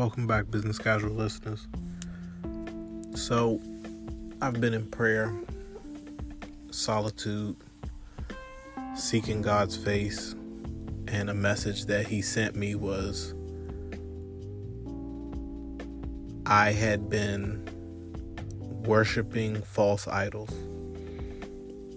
[0.00, 1.68] Welcome back, business casual listeners.
[3.14, 3.60] So,
[4.40, 5.30] I've been in prayer,
[6.70, 7.54] solitude,
[8.96, 10.34] seeking God's face,
[11.06, 13.34] and a message that He sent me was
[16.46, 17.68] I had been
[18.86, 20.50] worshiping false idols,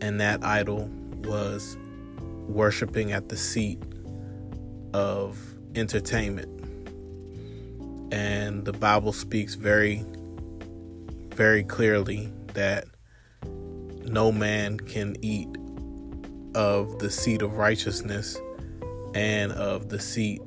[0.00, 0.88] and that idol
[1.18, 1.76] was
[2.48, 3.80] worshiping at the seat
[4.92, 5.38] of
[5.76, 6.63] entertainment
[8.14, 10.04] and the Bible speaks very,
[11.34, 12.84] very clearly that
[14.04, 15.48] no man can eat
[16.54, 18.38] of the seed of righteousness
[19.16, 20.40] and of the seed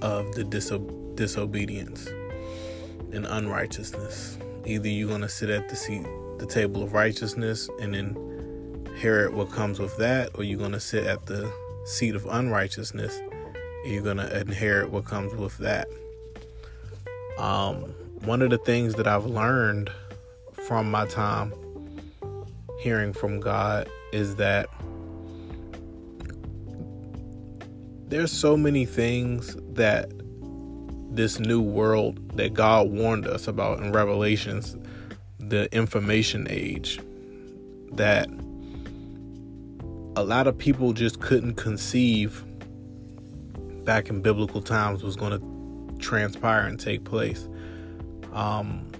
[0.00, 2.06] of the diso- disobedience
[3.12, 4.38] and unrighteousness.
[4.64, 6.06] Either you're going to sit at the seat,
[6.38, 8.16] the table of righteousness, and then
[8.86, 11.52] inherit what comes with that, or you're going to sit at the
[11.84, 13.20] seat of unrighteousness
[13.86, 15.88] you're going to inherit what comes with that.
[17.38, 17.82] Um,
[18.24, 19.90] one of the things that I've learned
[20.66, 21.52] from my time
[22.80, 24.68] hearing from God is that
[28.08, 30.10] there's so many things that
[31.10, 34.76] this new world that God warned us about in Revelations,
[35.38, 37.00] the information age,
[37.92, 38.28] that
[40.14, 42.44] a lot of people just couldn't conceive
[43.86, 47.48] back in biblical times was going to transpire and take place.
[48.32, 48.92] Um,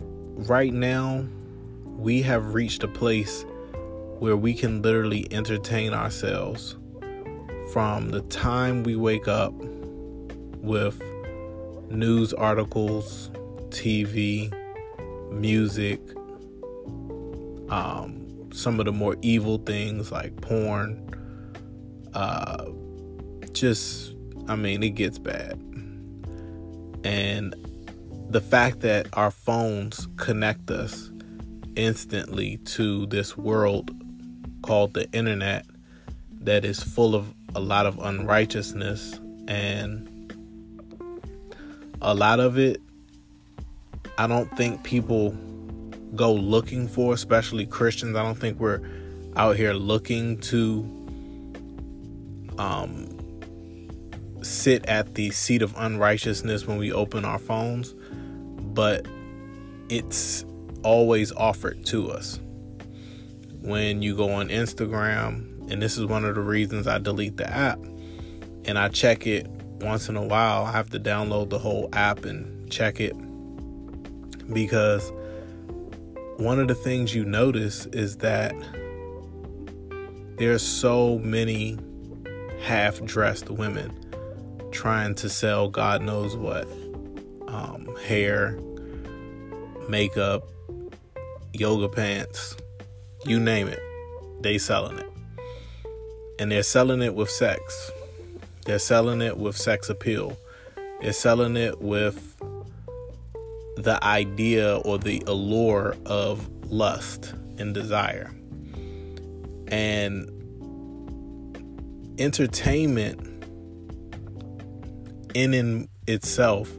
[0.00, 1.24] right now,
[1.84, 3.44] we have reached a place
[4.18, 6.76] where we can literally entertain ourselves
[7.72, 9.52] from the time we wake up
[10.56, 11.00] with
[11.90, 13.30] news articles,
[13.68, 14.52] TV,
[15.30, 16.00] music,
[17.70, 21.06] um, some of the more evil things like porn,
[22.14, 22.66] uh,
[23.52, 24.14] just,
[24.48, 25.52] I mean, it gets bad.
[27.04, 27.54] And
[28.28, 31.10] the fact that our phones connect us
[31.76, 33.90] instantly to this world
[34.62, 35.64] called the internet
[36.40, 40.06] that is full of a lot of unrighteousness and
[42.02, 42.80] a lot of it
[44.20, 45.30] I don't think people
[46.14, 48.16] go looking for, especially Christians.
[48.16, 48.82] I don't think we're
[49.34, 50.99] out here looking to
[52.60, 53.08] um,
[54.42, 57.94] sit at the seat of unrighteousness when we open our phones,
[58.74, 59.06] but
[59.88, 60.44] it's
[60.82, 62.38] always offered to us.
[63.62, 67.48] When you go on Instagram, and this is one of the reasons I delete the
[67.48, 67.78] app,
[68.66, 69.46] and I check it
[69.80, 73.14] once in a while, I have to download the whole app and check it
[74.52, 75.10] because
[76.36, 78.54] one of the things you notice is that
[80.36, 81.78] there's so many
[82.60, 83.96] half dressed women
[84.70, 86.68] trying to sell God knows what
[87.48, 88.58] um, hair,
[89.88, 90.48] makeup,
[91.52, 92.56] yoga pants,
[93.26, 93.80] you name it,
[94.40, 95.10] they selling it.
[96.38, 97.90] And they're selling it with sex.
[98.64, 100.36] They're selling it with sex appeal.
[101.02, 102.36] They're selling it with
[103.76, 108.30] the idea or the allure of lust and desire.
[109.68, 110.30] And
[112.20, 113.18] entertainment
[115.34, 116.70] in in itself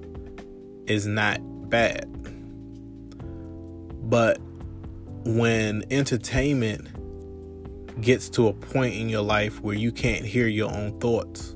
[0.85, 2.07] is not bad.
[4.09, 4.39] But
[5.25, 6.89] when entertainment
[8.01, 11.55] gets to a point in your life where you can't hear your own thoughts,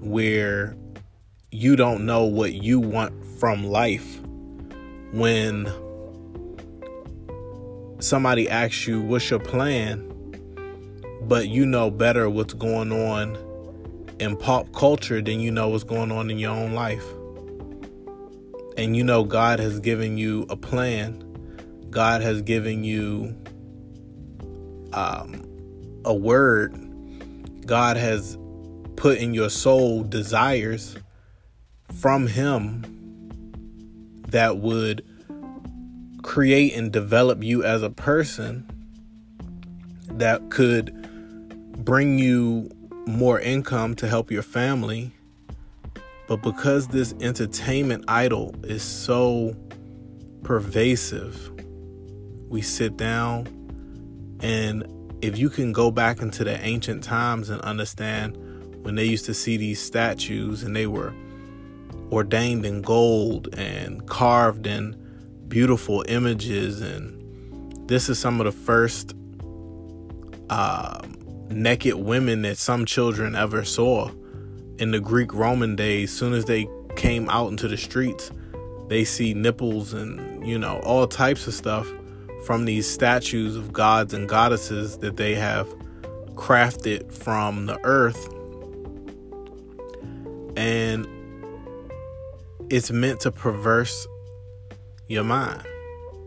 [0.00, 0.76] where
[1.50, 4.20] you don't know what you want from life,
[5.12, 5.66] when
[7.98, 10.05] somebody asks you, What's your plan?
[11.28, 13.36] But you know better what's going on
[14.20, 17.04] in pop culture than you know what's going on in your own life.
[18.76, 21.22] And you know, God has given you a plan,
[21.90, 23.36] God has given you
[24.92, 25.44] um,
[26.04, 26.74] a word,
[27.66, 28.38] God has
[28.96, 30.96] put in your soul desires
[32.00, 32.84] from Him
[34.28, 35.04] that would
[36.22, 38.68] create and develop you as a person
[40.10, 41.06] that could
[41.76, 42.70] bring you
[43.06, 45.12] more income to help your family.
[46.28, 49.56] But because this entertainment idol is so
[50.42, 51.52] pervasive,
[52.48, 53.46] we sit down
[54.40, 54.84] and
[55.22, 58.36] if you can go back into the ancient times and understand
[58.84, 61.14] when they used to see these statues and they were
[62.12, 64.94] ordained in gold and carved in
[65.48, 69.14] beautiful images and this is some of the first
[70.50, 71.16] um,
[71.50, 74.10] naked women that some children ever saw
[74.78, 78.30] in the Greek Roman days, soon as they came out into the streets,
[78.88, 81.90] they see nipples and, you know, all types of stuff
[82.44, 85.66] from these statues of gods and goddesses that they have
[86.34, 88.28] crafted from the earth.
[90.56, 91.06] And
[92.70, 94.06] it's meant to perverse
[95.08, 95.62] your mind.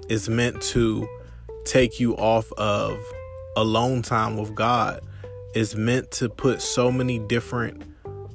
[0.10, 1.08] It's meant to
[1.66, 3.00] take you off of
[3.56, 5.02] alone time with God.
[5.56, 7.84] It's meant to put so many different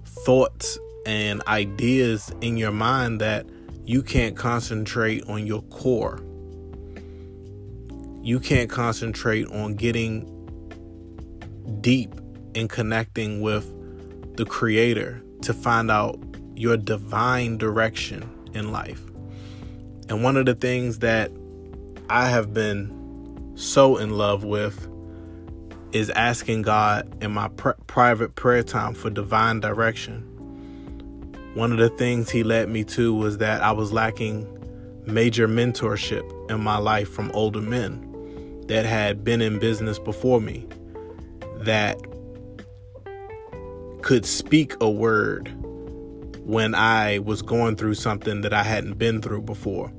[0.04, 3.46] thoughts and ideas in your mind that
[3.84, 6.20] you can't concentrate on your core.
[8.22, 10.30] You can't concentrate on getting
[11.80, 12.14] deep
[12.54, 13.70] and connecting with
[14.36, 16.18] the Creator to find out
[16.56, 19.02] your divine direction in life.
[20.08, 21.30] And one of the things that
[22.08, 24.88] I have been so in love with
[25.94, 30.22] is asking God in my pr- private prayer time for divine direction.
[31.54, 34.50] One of the things He led me to was that I was lacking
[35.06, 40.66] major mentorship in my life from older men that had been in business before me
[41.58, 41.96] that
[44.02, 45.52] could speak a word
[46.40, 49.92] when I was going through something that I hadn't been through before.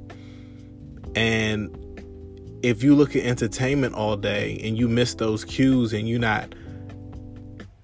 [1.15, 1.75] And
[2.65, 6.55] if you look at entertainment all day and you miss those cues and you're not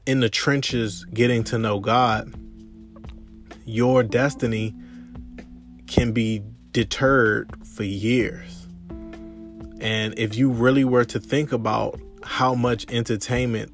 [0.07, 2.33] in the trenches getting to know God,
[3.63, 4.73] your destiny
[5.85, 6.41] can be
[6.71, 8.65] deterred for years.
[9.81, 13.71] And if you really were to think about how much entertainment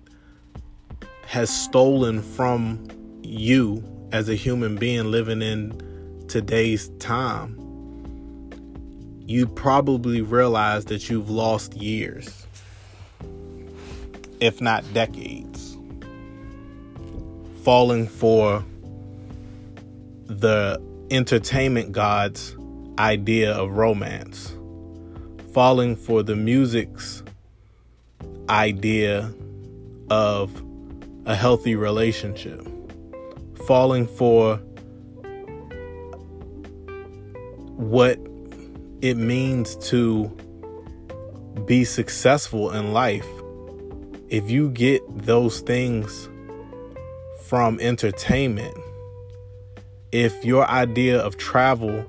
[1.25, 2.86] has stolen from
[3.24, 3.81] you
[4.12, 7.67] as a human being living in today's time,
[9.28, 12.48] you probably realize that you've lost years,
[14.40, 15.78] if not decades,
[17.64, 18.64] falling for
[20.26, 20.82] the
[21.12, 22.56] entertainment god's
[22.98, 24.56] idea of romance,
[25.54, 27.22] falling for the music's
[28.50, 29.32] idea
[30.10, 30.64] of
[31.26, 32.66] a healthy relationship
[33.68, 34.56] falling for
[37.76, 38.18] what
[39.02, 40.26] it means to
[41.66, 43.28] be successful in life.
[44.30, 46.30] If you get those things
[47.46, 48.76] from entertainment,
[50.12, 52.06] if your idea of travel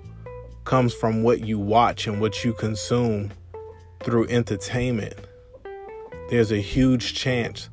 [0.64, 3.30] comes from what you watch and what you consume
[4.00, 5.14] through entertainment,
[6.30, 7.68] there's a huge chance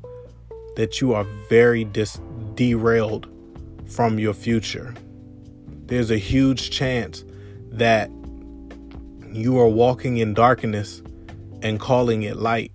[0.76, 2.20] that you are very dis-
[2.54, 3.26] derailed
[3.86, 4.94] from your future.
[5.86, 7.24] There's a huge chance
[7.70, 8.10] that
[9.36, 11.02] you are walking in darkness
[11.62, 12.72] and calling it light.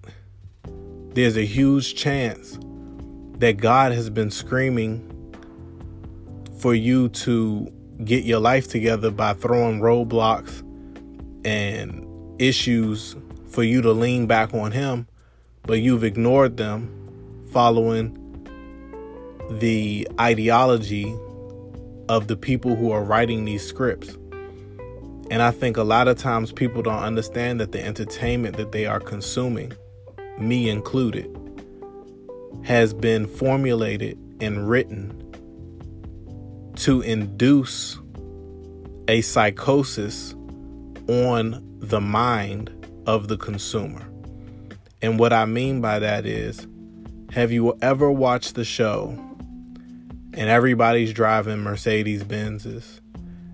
[1.13, 2.57] There's a huge chance
[3.39, 5.07] that God has been screaming
[6.59, 7.71] for you to
[8.05, 10.61] get your life together by throwing roadblocks
[11.45, 12.05] and
[12.39, 13.15] issues
[13.47, 15.07] for you to lean back on Him,
[15.63, 18.17] but you've ignored them following
[19.59, 21.13] the ideology
[22.07, 24.17] of the people who are writing these scripts.
[25.31, 28.85] And I think a lot of times people don't understand that the entertainment that they
[28.85, 29.71] are consuming,
[30.37, 31.25] me included,
[32.63, 35.17] has been formulated and written
[36.75, 37.97] to induce
[39.07, 40.33] a psychosis
[41.07, 42.69] on the mind
[43.07, 44.05] of the consumer.
[45.01, 46.67] And what I mean by that is
[47.31, 49.17] have you ever watched the show
[50.33, 53.00] and everybody's driving Mercedes Benzes.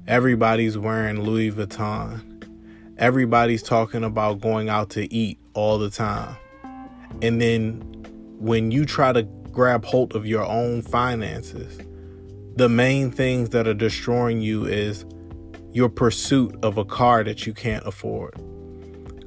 [0.07, 2.21] Everybody's wearing Louis Vuitton.
[2.97, 6.37] Everybody's talking about going out to eat all the time.
[7.21, 7.81] And then
[8.39, 11.77] when you try to grab hold of your own finances,
[12.55, 15.05] the main things that are destroying you is
[15.73, 18.33] your pursuit of a car that you can't afford.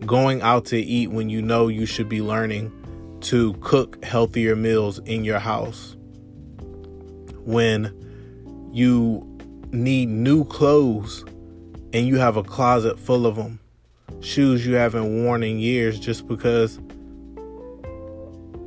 [0.07, 2.73] Going out to eat when you know you should be learning
[3.21, 5.95] to cook healthier meals in your house
[7.45, 7.93] when
[8.73, 9.30] you
[9.73, 11.25] need new clothes
[11.93, 13.61] and you have a closet full of them,
[14.21, 16.79] shoes you haven't worn in years just because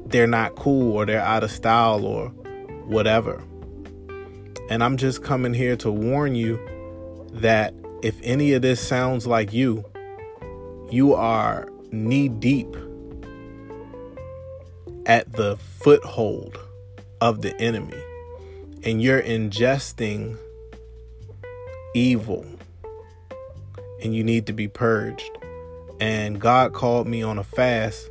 [0.07, 2.29] they're not cool or they're out of style or
[2.85, 3.43] whatever.
[4.69, 6.59] And I'm just coming here to warn you
[7.33, 9.83] that if any of this sounds like you,
[10.89, 12.75] you are knee deep
[15.05, 16.57] at the foothold
[17.19, 18.01] of the enemy
[18.83, 20.37] and you're ingesting
[21.93, 22.45] evil
[24.01, 25.29] and you need to be purged.
[25.99, 28.09] And God called me on a fast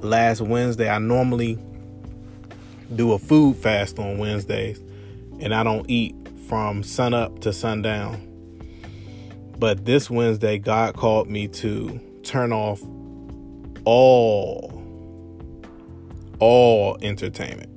[0.00, 0.88] last Wednesday.
[0.88, 1.58] I normally
[2.94, 4.78] do a food fast on Wednesdays,
[5.40, 6.14] and I don't eat
[6.48, 8.22] from sun up to sundown.
[9.58, 12.80] But this Wednesday, God called me to turn off
[13.84, 14.72] all
[16.38, 17.70] all entertainment.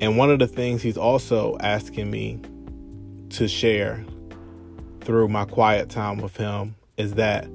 [0.00, 2.40] And one of the things he's also asking me
[3.34, 4.04] to share
[5.00, 7.48] through my quiet time with him is that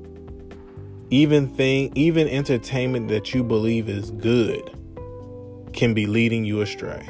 [1.10, 4.62] even thing even entertainment that you believe is good
[5.74, 7.08] can be leading you astray.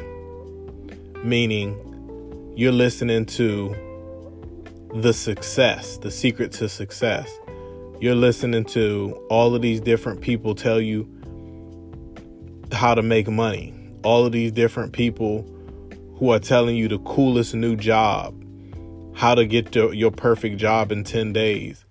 [1.24, 3.76] Meaning you're listening to
[4.96, 7.32] the success, the secret to success.
[8.00, 11.08] You're listening to all of these different people tell you
[12.72, 13.74] how to make money.
[14.04, 15.46] All of these different people
[16.16, 18.39] who are telling you the coolest new job,
[19.20, 21.84] how to get to your perfect job in 10 days.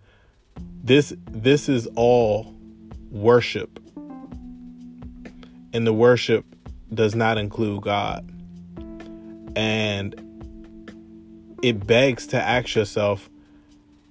[0.83, 2.55] This this is all
[3.11, 3.79] worship.
[5.75, 6.47] And the worship
[6.95, 8.27] does not include God.
[9.55, 10.15] And
[11.63, 13.29] it begs to ask yourself,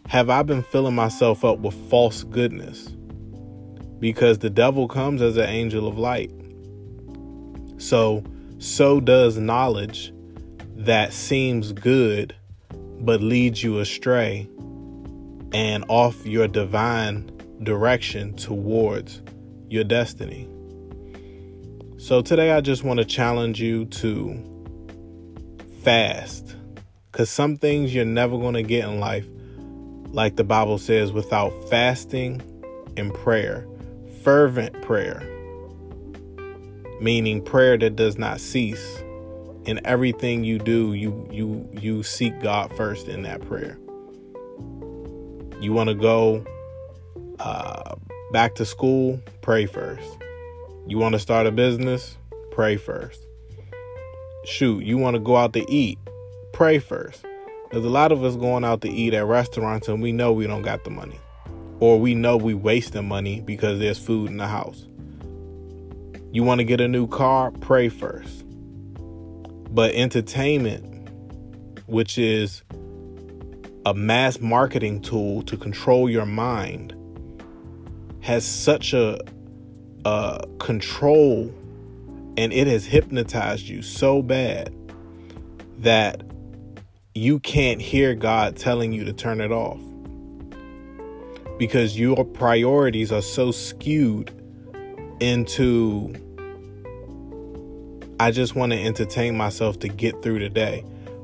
[0.09, 2.89] have I been filling myself up with false goodness?
[3.99, 6.31] Because the devil comes as an angel of light.
[7.79, 8.23] So,
[8.59, 10.13] so does knowledge
[10.75, 12.35] that seems good
[12.99, 14.47] but leads you astray
[15.53, 17.31] and off your divine
[17.63, 19.21] direction towards
[19.69, 20.47] your destiny.
[21.97, 24.43] So, today I just want to challenge you to
[25.83, 26.55] fast
[27.11, 29.25] because some things you're never going to get in life,
[30.09, 32.41] like the Bible says, without fasting
[32.97, 33.67] and prayer,
[34.23, 35.27] fervent prayer
[36.99, 39.03] meaning prayer that does not cease.
[39.67, 43.77] In everything you do, you you you seek God first in that prayer.
[45.59, 46.45] You want to go
[47.39, 47.95] uh,
[48.31, 50.17] back to school, pray first.
[50.87, 52.17] You want to start a business,
[52.51, 53.25] pray first.
[54.45, 55.99] Shoot, you want to go out to eat,
[56.53, 57.25] pray first.
[57.71, 60.47] There's a lot of us going out to eat at restaurants and we know we
[60.47, 61.19] don't got the money.
[61.81, 64.87] Or we know we wasting money because there's food in the house.
[66.31, 67.51] You want to get a new car?
[67.51, 68.46] Pray first.
[69.77, 71.11] But entertainment,
[71.85, 72.63] which is
[73.85, 76.95] a mass marketing tool to control your mind,
[78.21, 79.19] has such a,
[80.03, 81.53] a control
[82.37, 84.75] and it has hypnotized you so bad
[85.77, 86.23] that
[87.13, 89.79] you can't hear God telling you to turn it off.
[91.59, 94.31] Because your priorities are so skewed
[95.19, 96.15] into
[98.19, 100.81] I just want to entertain myself to get through the day.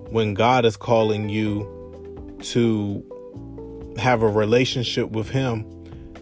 [0.09, 5.65] When God is calling you to have a relationship with Him,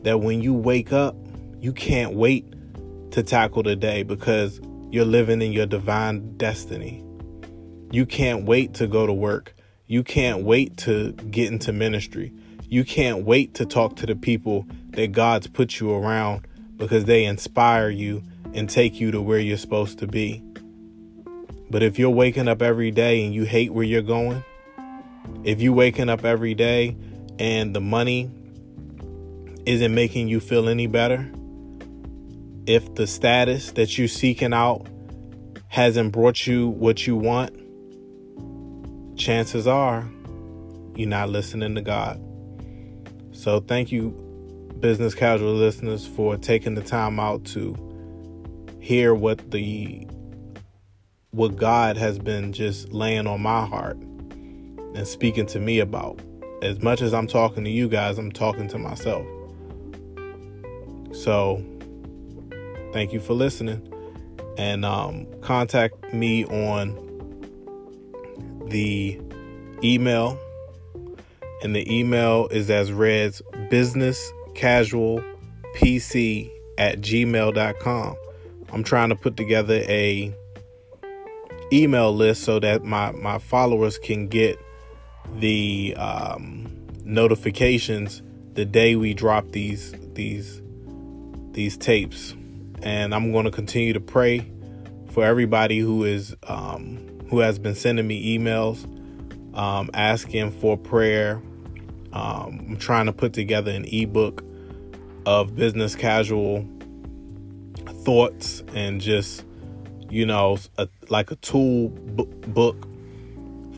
[0.04, 1.16] that when you wake up,
[1.60, 2.46] you can't wait
[3.12, 7.04] to tackle the day because you're living in your divine destiny.
[7.92, 9.54] You can't wait to go to work.
[9.88, 12.32] You can't wait to get into ministry.
[12.70, 16.48] You can't wait to talk to the people that God's put you around
[16.78, 18.24] because they inspire you
[18.54, 20.42] and take you to where you're supposed to be.
[21.72, 24.44] But if you're waking up every day and you hate where you're going,
[25.46, 26.98] if you're waking up every day
[27.40, 28.30] and the money
[29.66, 31.32] isn't making you feel any better,
[32.66, 34.86] if the status that you're seeking out
[35.70, 37.56] hasn't brought you what you want,
[39.18, 40.10] chances are
[40.96, 42.22] you're not listening to God.
[43.32, 44.10] So thank you,
[44.82, 47.78] business casual listeners, for taking the time out to
[48.82, 50.06] hear what the
[51.32, 56.20] what God has been just laying on my heart and speaking to me about.
[56.62, 59.26] As much as I'm talking to you guys, I'm talking to myself.
[61.14, 61.64] So,
[62.94, 63.88] thank you for listening.
[64.58, 66.96] And um, contact me on
[68.68, 69.20] the
[69.84, 70.38] email.
[71.64, 75.24] And the email is as reads business casual
[75.78, 78.16] pc at gmail.com.
[78.74, 80.36] I'm trying to put together a
[81.72, 84.60] email list so that my my followers can get
[85.36, 86.68] the um,
[87.04, 88.22] notifications
[88.54, 90.62] the day we drop these these
[91.52, 92.36] these tapes.
[92.84, 94.50] And i'm going to continue to pray
[95.12, 96.98] for everybody who is um,
[97.30, 98.86] who has been sending me emails
[99.56, 101.42] um, asking for prayer.
[102.14, 104.44] Um, i'm trying to put together an ebook
[105.26, 106.68] of business casual
[108.04, 109.46] thoughts and just
[110.12, 112.88] you know, a, like a tool book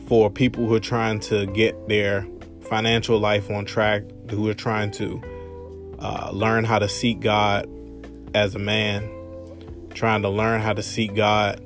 [0.08, 2.26] for people who are trying to get their
[2.62, 5.22] financial life on track, who are trying to
[6.00, 7.68] uh, learn how to seek God
[8.34, 9.08] as a man,
[9.94, 11.60] trying to learn how to seek God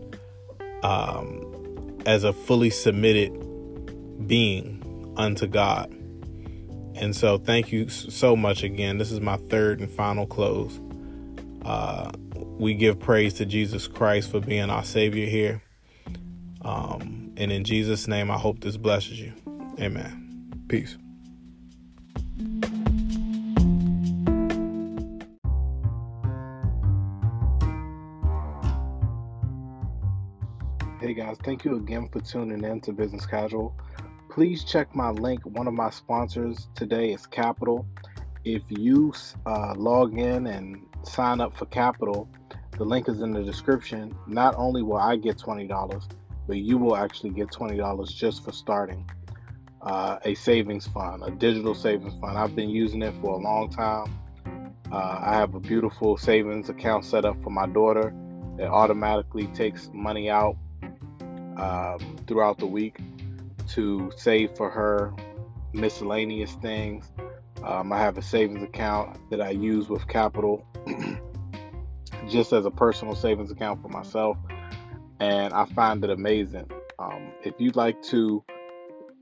[0.83, 3.33] um, as a fully submitted
[4.29, 5.91] being unto God.
[6.95, 8.99] And so, thank you so much again.
[8.99, 10.79] This is my third and final close.
[11.65, 12.11] Uh,
[12.59, 15.63] we give praise to Jesus Christ for being our Savior here.
[16.63, 19.33] Um, and in Jesus' name, I hope this blesses you.
[19.81, 20.65] Amen.
[20.69, 20.97] Peace.
[31.01, 33.73] Hey guys, thank you again for tuning in to Business Casual.
[34.31, 35.47] Please check my link.
[35.47, 37.87] One of my sponsors today is Qapital.
[38.45, 39.15] If you
[39.47, 42.27] uh, log in and sign up for Qapital,
[42.79, 44.17] the link is in the description.
[44.27, 46.09] Not only will I get $20,
[46.47, 49.09] but you will actually get $20 just for starting
[49.83, 52.39] uh, a savings fund, a digital savings fund.
[52.39, 54.19] I've been using it for a long time.
[54.91, 58.15] Uh, I have a beautiful savings account set up for my daughter.
[58.59, 60.57] It automatically takes money out
[61.57, 63.01] um, throughout the week
[63.71, 65.13] to save for her
[65.73, 67.11] miscellaneous things.
[67.63, 70.65] Um, I have a savings account that I use with Qapital
[72.29, 74.37] just as a personal savings account for myself,
[75.21, 76.71] and I find it amazing.
[76.99, 78.45] Um, if you'd like to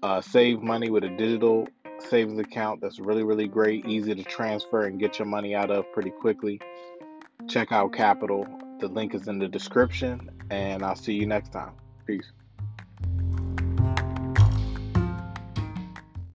[0.02, 4.84] uh, save money with a digital savings account that's really, really great, easy to transfer
[4.84, 6.60] and get your money out of pretty quickly,
[7.48, 8.46] check out Qapital.
[8.80, 11.72] The link is in the description, and I'll see you next time.
[12.06, 12.30] Peace.